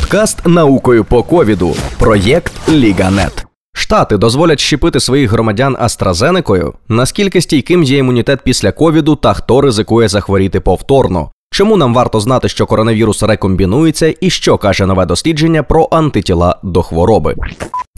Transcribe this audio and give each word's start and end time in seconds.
Подкаст 0.00 0.46
наукою 0.46 1.04
по 1.04 1.22
ковіду. 1.22 1.74
Проєкт 1.98 2.68
Ліганет. 2.68 3.46
Штати 3.74 4.16
дозволять 4.16 4.60
щепити 4.60 5.00
своїх 5.00 5.30
громадян 5.30 5.76
Астразенекою. 5.80 6.74
Наскільки 6.88 7.40
стійким 7.40 7.82
є 7.82 7.98
імунітет 7.98 8.40
після 8.44 8.72
ковіду 8.72 9.16
та 9.16 9.34
хто 9.34 9.60
ризикує 9.60 10.08
захворіти 10.08 10.60
повторно? 10.60 11.30
Чому 11.50 11.76
нам 11.76 11.94
варто 11.94 12.20
знати, 12.20 12.48
що 12.48 12.66
коронавірус 12.66 13.22
рекомбінується, 13.22 14.14
і 14.20 14.30
що 14.30 14.58
каже 14.58 14.86
нове 14.86 15.06
дослідження 15.06 15.62
про 15.62 15.88
антитіла 15.90 16.58
до 16.62 16.82
хвороби? 16.82 17.34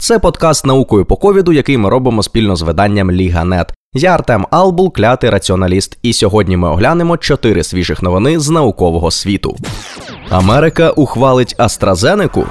Це 0.01 0.19
подкаст 0.19 0.65
наукою 0.65 1.05
по 1.05 1.15
ковіду, 1.15 1.53
який 1.53 1.77
ми 1.77 1.89
робимо 1.89 2.23
спільно 2.23 2.55
з 2.55 2.61
виданням 2.61 3.11
Ліганет. 3.11 3.73
Я 3.93 4.13
Артем 4.13 4.45
Албул, 4.51 4.93
клятий 4.93 5.29
раціоналіст, 5.29 5.97
і 6.01 6.13
сьогодні 6.13 6.57
ми 6.57 6.69
оглянемо 6.69 7.17
чотири 7.17 7.63
свіжих 7.63 8.01
новини 8.01 8.39
з 8.39 8.49
наукового 8.49 9.11
світу. 9.11 9.57
Америка 10.29 10.89
ухвалить 10.89 11.55
Астразенеку. 11.57 12.45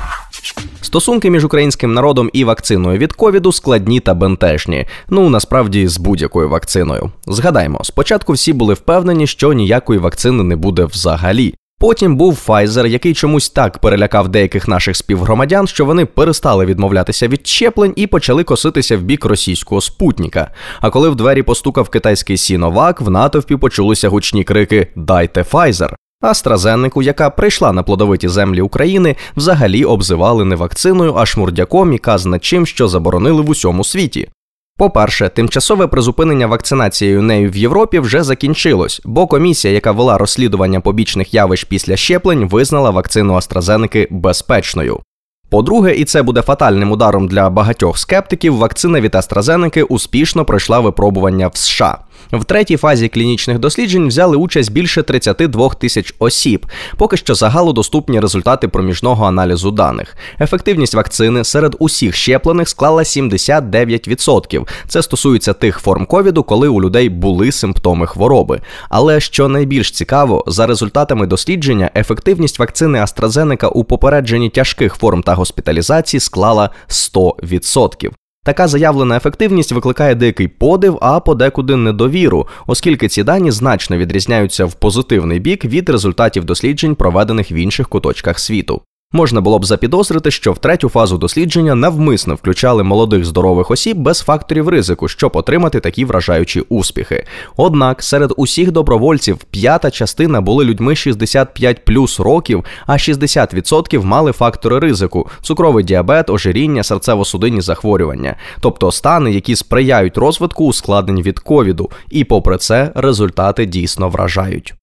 Стосунки 0.81 1.31
між 1.31 1.45
українським 1.45 1.95
народом 1.95 2.31
і 2.33 2.45
вакциною 2.45 2.99
від 2.99 3.13
ковіду 3.13 3.53
складні 3.53 4.01
та 4.01 4.15
бентежні. 4.15 4.87
Ну 5.09 5.29
насправді 5.31 5.89
з 5.89 5.99
будь-якою 5.99 6.49
вакциною. 6.49 7.13
Згадаймо, 7.27 7.81
спочатку 7.85 8.33
всі 8.33 8.53
були 8.53 8.75
впевнені, 8.75 9.27
що 9.27 9.53
ніякої 9.53 9.99
вакцини 9.99 10.43
не 10.43 10.57
буде 10.57 10.85
взагалі. 10.85 11.55
Потім 11.81 12.17
був 12.17 12.45
Pfizer, 12.47 12.87
який 12.87 13.15
чомусь 13.15 13.51
так 13.51 13.79
перелякав 13.79 14.29
деяких 14.29 14.69
наших 14.69 14.97
співгромадян, 14.97 15.67
що 15.67 15.85
вони 15.85 16.07
перестали 16.07 16.67
відмовлятися 16.67 17.29
від 17.29 17.47
щеплень 17.47 17.93
і 17.97 18.07
почали 18.07 18.45
коситися 18.45 18.97
в 18.97 19.01
бік 19.01 19.25
російського 19.25 19.81
спутника. 19.81 20.51
А 20.81 20.91
коли 20.91 21.09
в 21.09 21.15
двері 21.15 21.43
постукав 21.43 21.89
китайський 21.89 22.37
сіновак, 22.37 23.01
в 23.01 23.11
натовпі 23.11 23.57
почулися 23.57 24.09
гучні 24.09 24.45
крики 24.45 24.87
Дайте 24.97 25.43
Pfizer!». 25.43 26.08
AstraZeneca, 26.23 27.03
яка 27.03 27.31
прийшла 27.31 27.73
на 27.73 27.83
плодовиті 27.83 28.29
землі 28.29 28.61
України, 28.61 29.17
взагалі 29.37 29.85
обзивали 29.85 30.45
не 30.45 30.57
вакциною, 30.57 31.15
а 31.17 31.27
шмурдяком 31.27 31.93
і 31.93 31.99
казна 31.99 32.39
чим, 32.39 32.67
що 32.67 32.89
заборонили 32.89 33.43
в 33.43 33.51
усьому 33.51 33.85
світі. 33.85 34.29
По-перше, 34.77 35.29
тимчасове 35.29 35.87
призупинення 35.87 36.47
вакцинацією 36.47 37.23
нею 37.23 37.51
в 37.51 37.57
Європі 37.57 37.99
вже 37.99 38.23
закінчилось, 38.23 39.01
бо 39.05 39.27
комісія, 39.27 39.75
яка 39.75 39.93
вела 39.93 40.19
розслідування 40.19 40.81
побічних 40.81 41.35
явищ 41.35 41.65
після 41.65 41.97
щеплень, 41.97 42.49
визнала 42.49 42.91
вакцину 42.91 43.35
AstraZeneca 43.35 44.07
безпечною. 44.11 45.01
По-друге, 45.51 45.95
і 45.95 46.05
це 46.05 46.23
буде 46.23 46.43
фатальним 46.43 46.93
ударом 46.93 47.29
для 47.29 47.51
багатьох 47.51 47.99
скептиків, 47.99 48.57
вакцина 48.57 49.01
від 49.01 49.15
AstraZeneca 49.15 49.83
успішно 49.83 50.45
пройшла 50.45 50.81
випробування 50.81 51.49
в 51.49 51.57
США. 51.57 51.99
В 52.33 52.45
третій 52.45 52.77
фазі 52.77 53.09
клінічних 53.09 53.59
досліджень 53.59 54.09
взяли 54.09 54.37
участь 54.37 54.73
більше 54.73 55.03
32 55.03 55.69
тисяч 55.69 56.15
осіб. 56.19 56.67
Поки 56.97 57.17
що 57.17 57.35
загалу 57.35 57.73
доступні 57.73 58.21
результати 58.21 58.69
проміжного 58.69 59.27
аналізу 59.27 59.71
даних. 59.71 60.17
Ефективність 60.41 60.95
вакцини 60.95 61.45
серед 61.45 61.77
усіх 61.79 62.15
щеплених 62.15 62.69
склала 62.69 63.03
79%. 63.03 64.69
Це 64.89 65.03
стосується 65.03 65.53
тих 65.53 65.79
форм 65.79 66.07
ковіду, 66.07 66.43
коли 66.43 66.69
у 66.69 66.83
людей 66.83 67.09
були 67.09 67.53
симптоми 67.53 68.07
хвороби. 68.07 68.61
Але 68.89 69.21
що 69.21 69.49
найбільш 69.49 69.91
цікаво, 69.91 70.45
за 70.47 70.67
результатами 70.67 71.27
дослідження, 71.27 71.91
ефективність 71.95 72.59
вакцини 72.59 72.99
AstraZeneca 72.99 73.67
у 73.67 73.85
попередженні 73.85 74.51
тяжких 74.51 74.95
форм 74.95 75.23
та 75.23 75.35
госпіталізації 75.35 76.21
склала 76.21 76.71
100%. 76.89 78.11
Така 78.45 78.69
заявлена 78.69 79.17
ефективність 79.17 79.73
викликає 79.73 80.15
деякий 80.15 80.49
подив, 80.49 80.99
а 81.01 81.21
подекуди 81.21 81.77
недовіру, 81.77 82.49
оскільки 82.67 83.09
ці 83.09 83.23
дані 83.23 83.51
значно 83.51 83.97
відрізняються 83.97 84.65
в 84.65 84.75
позитивний 84.75 85.39
бік 85.39 85.65
від 85.65 85.89
результатів 85.89 86.45
досліджень, 86.45 86.95
проведених 86.95 87.53
в 87.53 87.55
інших 87.55 87.89
куточках 87.89 88.39
світу. 88.39 88.83
Можна 89.13 89.41
було 89.41 89.59
б 89.59 89.65
запідозрити, 89.65 90.31
що 90.31 90.53
в 90.53 90.59
третю 90.59 90.89
фазу 90.89 91.19
дослідження 91.19 91.75
навмисно 91.75 92.35
включали 92.35 92.83
молодих 92.83 93.25
здорових 93.25 93.71
осіб 93.71 93.97
без 93.97 94.21
факторів 94.21 94.69
ризику, 94.69 95.09
щоб 95.09 95.37
отримати 95.37 95.81
такі 95.81 96.05
вражаючі 96.05 96.61
успіхи. 96.61 97.27
Однак 97.57 98.03
серед 98.03 98.33
усіх 98.37 98.73
добровольців 98.73 99.39
п'ята 99.51 99.91
частина 99.91 100.41
були 100.41 100.65
людьми 100.65 100.97
65 100.97 101.85
плюс 101.85 102.21
років, 102.21 102.65
а 102.87 102.93
60% 102.93 104.05
мали 104.05 104.33
фактори 104.33 104.79
ризику: 104.79 105.29
цукровий 105.43 105.85
діабет, 105.85 106.31
ожиріння, 106.31 106.83
серцево-судинні 106.83 107.61
захворювання, 107.61 108.37
тобто 108.61 108.93
стани, 108.93 109.33
які 109.33 109.57
сприяють 109.57 110.19
розвитку 110.19 110.67
ускладнень 110.67 111.23
від 111.23 111.39
ковіду. 111.39 111.91
І 112.11 112.25
попри 112.25 112.59
це 112.59 112.93
результати 112.95 113.67
дійсно 113.67 114.09
вражають. 114.09 114.75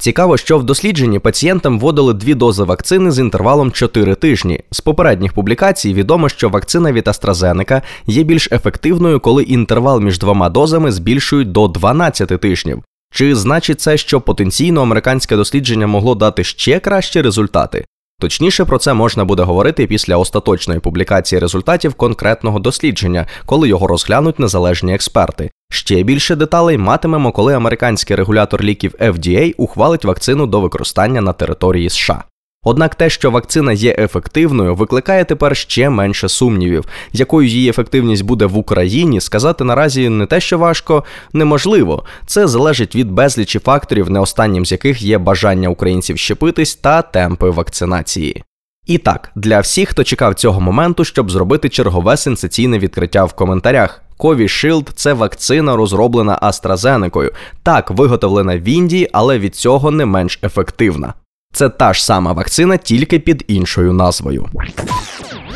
Цікаво, 0.00 0.36
що 0.36 0.58
в 0.58 0.64
дослідженні 0.64 1.18
пацієнтам 1.18 1.80
вводили 1.80 2.14
дві 2.14 2.34
дози 2.34 2.62
вакцини 2.62 3.10
з 3.10 3.18
інтервалом 3.18 3.72
4 3.72 4.14
тижні. 4.14 4.60
З 4.70 4.80
попередніх 4.80 5.32
публікацій 5.32 5.94
відомо, 5.94 6.28
що 6.28 6.48
вакцина 6.48 6.92
від 6.92 7.08
AstraZeneca 7.08 7.82
є 8.06 8.22
більш 8.22 8.48
ефективною, 8.52 9.20
коли 9.20 9.42
інтервал 9.42 10.00
між 10.00 10.18
двома 10.18 10.48
дозами 10.48 10.92
збільшують 10.92 11.52
до 11.52 11.68
12 11.68 12.40
тижнів. 12.40 12.82
Чи 13.12 13.34
значить 13.34 13.80
це, 13.80 13.96
що 13.96 14.20
потенційно 14.20 14.82
американське 14.82 15.36
дослідження 15.36 15.86
могло 15.86 16.14
дати 16.14 16.44
ще 16.44 16.80
кращі 16.80 17.22
результати? 17.22 17.84
Точніше 18.20 18.64
про 18.64 18.78
це 18.78 18.94
можна 18.94 19.24
буде 19.24 19.42
говорити 19.42 19.86
після 19.86 20.16
остаточної 20.16 20.80
публікації 20.80 21.38
результатів 21.38 21.94
конкретного 21.94 22.58
дослідження, 22.58 23.26
коли 23.46 23.68
його 23.68 23.86
розглянуть 23.86 24.38
незалежні 24.38 24.94
експерти. 24.94 25.50
Ще 25.70 26.02
більше 26.02 26.36
деталей 26.36 26.78
матимемо, 26.78 27.32
коли 27.32 27.54
американський 27.54 28.16
регулятор 28.16 28.62
ліків 28.62 28.94
FDA 29.00 29.54
ухвалить 29.56 30.04
вакцину 30.04 30.46
до 30.46 30.60
використання 30.60 31.20
на 31.20 31.32
території 31.32 31.90
США. 31.90 32.24
Однак 32.64 32.94
те, 32.94 33.10
що 33.10 33.30
вакцина 33.30 33.72
є 33.72 33.96
ефективною, 33.98 34.74
викликає 34.74 35.24
тепер 35.24 35.56
ще 35.56 35.90
менше 35.90 36.28
сумнівів. 36.28 36.84
Якою 37.12 37.48
її 37.48 37.68
ефективність 37.68 38.24
буде 38.24 38.46
в 38.46 38.56
Україні, 38.58 39.20
сказати 39.20 39.64
наразі 39.64 40.08
не 40.08 40.26
те, 40.26 40.40
що 40.40 40.58
важко, 40.58 41.04
неможливо. 41.32 42.04
Це 42.26 42.48
залежить 42.48 42.94
від 42.94 43.10
безлічі 43.10 43.58
факторів, 43.58 44.10
не 44.10 44.20
останнім 44.20 44.66
з 44.66 44.72
яких 44.72 45.02
є 45.02 45.18
бажання 45.18 45.68
українців 45.68 46.18
щепитись 46.18 46.74
та 46.74 47.02
темпи 47.02 47.50
вакцинації. 47.50 48.44
І 48.86 48.98
так, 48.98 49.30
для 49.34 49.60
всіх, 49.60 49.88
хто 49.88 50.04
чекав 50.04 50.34
цього 50.34 50.60
моменту, 50.60 51.04
щоб 51.04 51.30
зробити 51.30 51.68
чергове 51.68 52.16
сенсаційне 52.16 52.78
відкриття 52.78 53.24
в 53.24 53.32
коментарях. 53.32 54.02
Covishield– 54.18 54.88
це 54.94 55.12
вакцина, 55.12 55.76
розроблена 55.76 56.38
AstraZeneca. 56.42 57.30
Так, 57.62 57.90
виготовлена 57.90 58.56
в 58.58 58.68
Індії, 58.68 59.08
але 59.12 59.38
від 59.38 59.56
цього 59.56 59.90
не 59.90 60.06
менш 60.06 60.38
ефективна. 60.42 61.14
Це 61.52 61.68
та 61.68 61.92
ж 61.92 62.04
сама 62.04 62.32
вакцина, 62.32 62.76
тільки 62.76 63.18
під 63.18 63.44
іншою 63.48 63.92
назвою. 63.92 64.46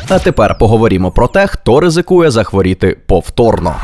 А 0.09 0.19
тепер 0.19 0.57
поговоримо 0.57 1.11
про 1.11 1.27
те, 1.27 1.47
хто 1.47 1.79
ризикує 1.79 2.31
захворіти 2.31 2.97
повторно. 3.07 3.75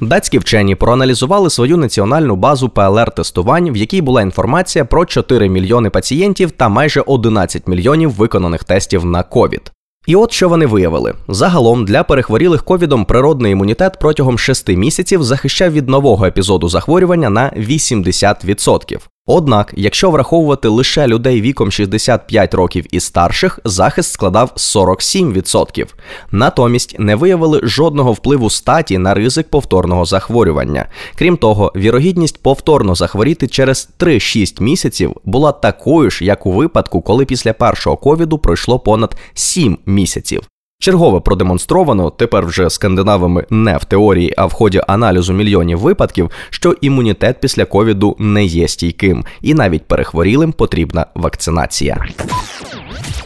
Датські 0.00 0.38
вчені 0.38 0.74
проаналізували 0.74 1.50
свою 1.50 1.76
національну 1.76 2.36
базу 2.36 2.68
ПЛР-тестувань, 2.68 3.72
в 3.72 3.76
якій 3.76 4.02
була 4.02 4.22
інформація 4.22 4.84
про 4.84 5.04
4 5.04 5.48
мільйони 5.48 5.90
пацієнтів 5.90 6.50
та 6.50 6.68
майже 6.68 7.00
11 7.00 7.68
мільйонів 7.68 8.10
виконаних 8.10 8.64
тестів 8.64 9.04
на 9.04 9.22
ковід. 9.22 9.72
І 10.06 10.16
от 10.16 10.32
що 10.32 10.48
вони 10.48 10.66
виявили: 10.66 11.14
загалом 11.28 11.84
для 11.84 12.02
перехворілих 12.02 12.64
ковідом 12.64 13.04
природний 13.04 13.52
імунітет 13.52 13.96
протягом 14.00 14.38
6 14.38 14.68
місяців 14.68 15.24
захищав 15.24 15.72
від 15.72 15.88
нового 15.88 16.26
епізоду 16.26 16.68
захворювання 16.68 17.30
на 17.30 17.50
80%. 17.50 18.98
Однак, 19.28 19.74
якщо 19.76 20.10
враховувати 20.10 20.68
лише 20.68 21.06
людей 21.06 21.40
віком 21.40 21.70
65 21.70 22.54
років 22.54 22.86
і 22.90 23.00
старших, 23.00 23.60
захист 23.64 24.12
складав 24.12 24.52
47%. 24.56 25.86
Натомість 26.30 26.98
не 26.98 27.16
виявили 27.16 27.60
жодного 27.62 28.12
впливу 28.12 28.50
статі 28.50 28.98
на 28.98 29.14
ризик 29.14 29.50
повторного 29.50 30.04
захворювання. 30.04 30.86
Крім 31.14 31.36
того, 31.36 31.72
вірогідність 31.76 32.42
повторно 32.42 32.94
захворіти 32.94 33.48
через 33.48 33.88
3-6 33.98 34.62
місяців 34.62 35.14
була 35.24 35.52
такою 35.52 36.10
ж, 36.10 36.24
як 36.24 36.46
у 36.46 36.52
випадку, 36.52 37.00
коли 37.00 37.24
після 37.24 37.52
першого 37.52 37.96
ковіду 37.96 38.38
пройшло 38.38 38.78
понад 38.78 39.16
7 39.34 39.78
місяців. 39.86 40.42
Чергове 40.78 41.20
продемонстровано 41.20 42.10
тепер 42.10 42.46
вже 42.46 42.70
скандинавами 42.70 43.44
не 43.50 43.76
в 43.76 43.84
теорії, 43.84 44.34
а 44.36 44.46
в 44.46 44.52
ході 44.52 44.82
аналізу 44.86 45.32
мільйонів 45.32 45.78
випадків, 45.78 46.30
що 46.50 46.74
імунітет 46.80 47.40
після 47.40 47.64
ковіду 47.64 48.16
не 48.18 48.44
є 48.44 48.68
стійким, 48.68 49.24
і 49.42 49.54
навіть 49.54 49.84
перехворілим 49.84 50.52
потрібна 50.52 51.06
вакцинація. 51.14 52.06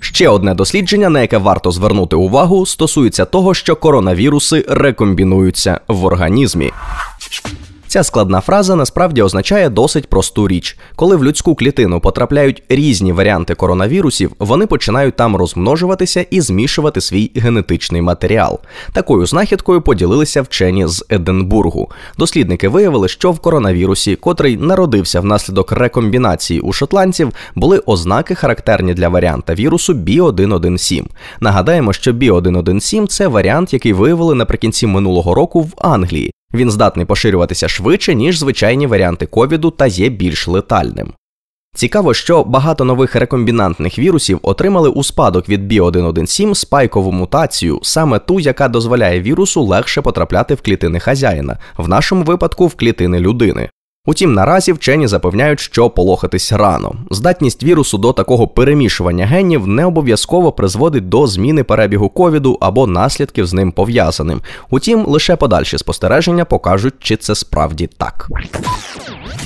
Ще 0.00 0.28
одне 0.28 0.54
дослідження, 0.54 1.08
на 1.08 1.20
яке 1.20 1.38
варто 1.38 1.70
звернути 1.70 2.16
увагу, 2.16 2.66
стосується 2.66 3.24
того, 3.24 3.54
що 3.54 3.76
коронавіруси 3.76 4.64
рекомбінуються 4.68 5.80
в 5.88 6.04
організмі. 6.04 6.72
Ця 7.90 8.02
складна 8.02 8.40
фраза 8.40 8.76
насправді 8.76 9.22
означає 9.22 9.68
досить 9.68 10.08
просту 10.08 10.48
річ. 10.48 10.78
Коли 10.96 11.16
в 11.16 11.24
людську 11.24 11.54
клітину 11.54 12.00
потрапляють 12.00 12.62
різні 12.68 13.12
варіанти 13.12 13.54
коронавірусів, 13.54 14.32
вони 14.38 14.66
починають 14.66 15.16
там 15.16 15.36
розмножуватися 15.36 16.26
і 16.30 16.40
змішувати 16.40 17.00
свій 17.00 17.30
генетичний 17.34 18.02
матеріал. 18.02 18.58
Такою 18.92 19.26
знахідкою 19.26 19.82
поділилися 19.82 20.42
вчені 20.42 20.86
з 20.86 21.04
Единбургу. 21.08 21.90
Дослідники 22.18 22.68
виявили, 22.68 23.08
що 23.08 23.32
в 23.32 23.38
коронавірусі, 23.38 24.16
котрий 24.16 24.56
народився 24.56 25.20
внаслідок 25.20 25.72
рекомбінації 25.72 26.60
у 26.60 26.72
шотландців, 26.72 27.32
були 27.54 27.78
ознаки 27.86 28.34
характерні 28.34 28.94
для 28.94 29.08
варіанта 29.08 29.54
вірусу 29.54 29.92
B117. 29.92 31.04
Нагадаємо, 31.40 31.92
що 31.92 32.12
B117– 32.12 33.06
це 33.08 33.28
варіант, 33.28 33.72
який 33.72 33.92
виявили 33.92 34.34
наприкінці 34.34 34.86
минулого 34.86 35.34
року 35.34 35.60
в 35.60 35.72
Англії. 35.78 36.32
Він 36.54 36.70
здатний 36.70 37.06
поширюватися 37.06 37.68
швидше, 37.68 38.14
ніж 38.14 38.38
звичайні 38.38 38.86
варіанти 38.86 39.26
ковіду 39.26 39.70
та 39.70 39.86
є 39.86 40.08
більш 40.08 40.48
летальним. 40.48 41.12
Цікаво, 41.74 42.14
що 42.14 42.44
багато 42.44 42.84
нових 42.84 43.16
рекомбінантних 43.16 43.98
вірусів 43.98 44.38
отримали 44.42 44.88
у 44.88 45.04
спадок 45.04 45.48
від 45.48 45.72
B117 45.72 46.54
спайкову 46.54 47.12
мутацію, 47.12 47.80
саме 47.82 48.18
ту, 48.18 48.40
яка 48.40 48.68
дозволяє 48.68 49.20
вірусу 49.20 49.62
легше 49.62 50.02
потрапляти 50.02 50.54
в 50.54 50.60
клітини 50.62 51.00
хазяїна, 51.00 51.58
в 51.76 51.88
нашому 51.88 52.22
випадку 52.22 52.66
в 52.66 52.74
клітини 52.74 53.20
людини. 53.20 53.68
Утім, 54.06 54.32
наразі 54.32 54.72
вчені 54.72 55.06
запевняють, 55.06 55.60
що 55.60 55.90
полохатись 55.90 56.52
рано. 56.52 56.94
Здатність 57.10 57.62
вірусу 57.62 57.98
до 57.98 58.12
такого 58.12 58.48
перемішування 58.48 59.26
генів 59.26 59.66
не 59.66 59.84
обов'язково 59.86 60.52
призводить 60.52 61.08
до 61.08 61.26
зміни 61.26 61.64
перебігу 61.64 62.08
ковіду 62.08 62.58
або 62.60 62.86
наслідків 62.86 63.46
з 63.46 63.52
ним 63.52 63.72
пов'язаним. 63.72 64.40
Утім, 64.70 65.06
лише 65.06 65.36
подальші 65.36 65.78
спостереження 65.78 66.44
покажуть, 66.44 66.94
чи 66.98 67.16
це 67.16 67.34
справді 67.34 67.86
так. 67.86 68.28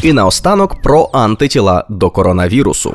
І 0.03 0.12
наостанок 0.12 0.83
про 0.83 1.11
антитіла 1.12 1.85
до 1.89 2.11
коронавірусу. 2.11 2.95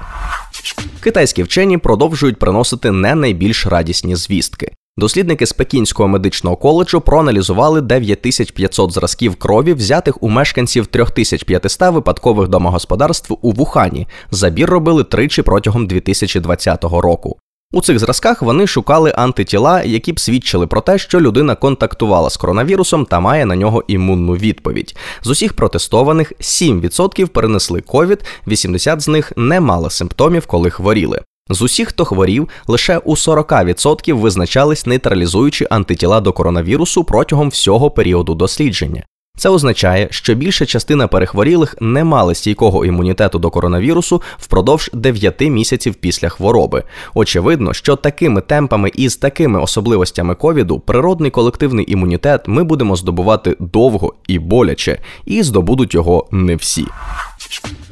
Китайські 1.02 1.44
вчені 1.44 1.78
продовжують 1.78 2.40
приносити 2.40 2.92
не 2.92 3.16
найбільш 3.16 3.68
радісні 3.68 4.16
звістки. 4.16 4.72
Дослідники 5.00 5.46
з 5.46 5.54
Пекінського 5.54 6.10
медичного 6.10 6.56
коледжу 6.56 7.02
проаналізували 7.06 7.82
9500 7.82 8.92
зразків 8.92 9.36
крові, 9.36 9.74
взятих 9.74 10.24
у 10.24 10.30
мешканців 10.30 10.88
3500 10.88 11.94
випадкових 11.94 12.48
домогосподарств 12.48 13.38
у 13.42 13.52
Вухані. 13.52 14.08
Забір 14.32 14.70
робили 14.70 15.04
тричі 15.04 15.42
протягом 15.42 15.88
2020 15.88 16.84
року. 16.84 17.38
У 17.74 17.82
цих 17.82 18.00
зразках 18.00 18.42
вони 18.42 18.68
шукали 18.68 19.14
антитіла, 19.18 19.84
які 19.84 20.14
б 20.14 20.20
свідчили 20.20 20.68
про 20.68 20.82
те, 20.82 20.98
що 20.98 21.22
людина 21.22 21.56
контактувала 21.56 22.30
з 22.30 22.38
коронавірусом 22.38 23.06
та 23.06 23.20
має 23.20 23.46
на 23.46 23.56
нього 23.56 23.84
імунну 23.88 24.34
відповідь. 24.34 24.96
З 25.22 25.30
усіх 25.30 25.54
протестованих 25.54 26.34
7% 26.40 27.28
перенесли 27.28 27.82
ковід, 27.82 28.24
80 28.48 29.02
з 29.02 29.08
них 29.08 29.34
не 29.36 29.60
мали 29.60 29.90
симптомів, 29.90 30.46
коли 30.46 30.70
хворіли. 30.70 31.22
З 31.50 31.62
усіх, 31.62 31.88
хто 31.88 32.06
хворів, 32.06 32.50
лише 32.68 32.98
у 32.98 33.16
40% 33.16 34.14
визначались 34.14 34.86
нейтралізуючі 34.86 35.68
антитіла 35.70 36.22
до 36.22 36.34
коронавірусу 36.34 37.04
протягом 37.04 37.50
всього 37.50 37.92
періоду 37.92 38.36
дослідження. 38.36 39.04
Це 39.40 39.50
означає, 39.50 40.08
що 40.12 40.36
більша 40.36 40.66
частина 40.66 41.08
перехворілих 41.08 41.76
не 41.82 42.04
мали 42.04 42.36
стійкого 42.36 42.86
імунітету 42.86 43.40
до 43.40 43.50
коронавірусу 43.50 44.22
впродовж 44.38 44.90
9 44.94 45.42
місяців 45.42 45.96
після 45.96 46.30
хвороби. 46.30 46.84
Очевидно, 47.14 47.74
що 47.74 47.96
такими 47.96 48.42
темпами 48.42 48.92
і 48.96 49.10
з 49.10 49.18
такими 49.18 49.62
особливостями 49.62 50.36
ковіду 50.36 50.80
природний 50.80 51.32
колективний 51.32 51.92
імунітет 51.92 52.48
ми 52.48 52.64
будемо 52.64 52.96
здобувати 52.96 53.56
довго 53.60 54.14
і 54.28 54.40
боляче, 54.40 55.00
і 55.26 55.44
здобудуть 55.44 55.94
його 55.94 56.28
не 56.32 56.56
всі. 56.56 56.86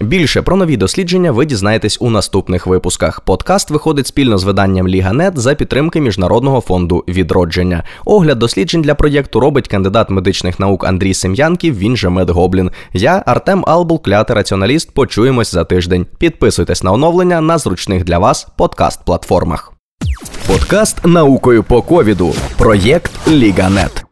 Більше 0.01 0.41
про 0.41 0.55
нові 0.55 0.77
дослідження 0.77 1.31
ви 1.31 1.45
дізнаєтесь 1.45 1.97
у 2.01 2.09
наступних 2.09 2.67
випусках. 2.67 3.21
Подкаст 3.21 3.71
виходить 3.71 4.07
спільно 4.07 4.37
з 4.37 4.43
виданням 4.43 4.87
Ліга.нет 4.87 5.39
за 5.39 5.55
підтримки 5.55 6.01
Міжнародного 6.01 6.61
фонду 6.61 7.03
відродження. 7.07 7.83
Огляд 8.05 8.39
досліджень 8.39 8.81
для 8.81 8.95
проєкту 8.95 9.39
робить 9.39 9.67
кандидат 9.67 10.09
медичних 10.09 10.59
наук 10.59 10.85
Андрій 10.85 11.13
Сем'янків. 11.13 11.77
Він 11.77 11.97
же 11.97 12.09
Медгоблін. 12.09 12.71
Я 12.93 13.23
Артем 13.25 13.63
Албул, 13.67 14.01
клятий 14.01 14.35
раціоналіст. 14.35 14.91
Почуємось 14.91 15.51
за 15.51 15.63
тиждень. 15.63 16.05
Підписуйтесь 16.17 16.83
на 16.83 16.91
оновлення 16.91 17.41
на 17.41 17.57
зручних 17.57 18.03
для 18.03 18.19
вас 18.19 18.47
подкаст-платформах. 18.57 19.71
Подкаст 20.47 21.05
наукою 21.05 21.63
по 21.63 21.81
ковіду. 21.81 22.33
Проєкт 22.57 23.11
Ліга.нет. 23.27 24.06